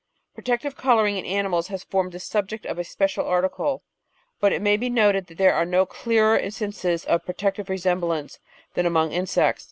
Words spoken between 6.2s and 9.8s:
instances of protective resemblance than among insects.